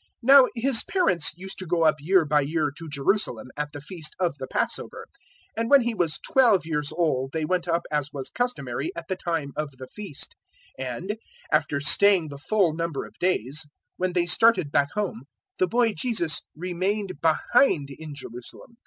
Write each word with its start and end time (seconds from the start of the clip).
002:041 0.00 0.06
Now 0.32 0.48
His 0.54 0.82
parents 0.84 1.32
used 1.36 1.58
to 1.58 1.66
go 1.66 1.84
up 1.84 1.96
year 1.98 2.24
by 2.24 2.40
year 2.40 2.70
to 2.74 2.88
Jerusalem 2.88 3.48
at 3.54 3.72
the 3.72 3.82
Feast 3.82 4.16
of 4.18 4.38
the 4.38 4.46
Passover. 4.46 5.04
002:042 5.58 5.60
And 5.60 5.70
when 5.70 5.80
He 5.82 5.94
was 5.94 6.18
twelve 6.18 6.64
years 6.64 6.90
old 6.90 7.32
they 7.32 7.44
went 7.44 7.68
up 7.68 7.82
as 7.90 8.10
was 8.10 8.30
customary 8.30 8.90
at 8.96 9.08
the 9.08 9.16
time 9.16 9.52
of 9.56 9.72
the 9.72 9.86
Feast, 9.86 10.36
and, 10.78 11.10
002:043 11.10 11.16
after 11.52 11.80
staying 11.80 12.28
the 12.28 12.38
full 12.38 12.72
number 12.72 13.04
of 13.04 13.18
days, 13.18 13.66
when 13.98 14.14
they 14.14 14.24
started 14.24 14.72
back 14.72 14.88
home 14.94 15.24
the 15.58 15.68
boy 15.68 15.92
Jesus 15.92 16.44
remained 16.56 17.20
behind 17.20 17.90
in 17.90 18.14
Jerusalem. 18.14 18.78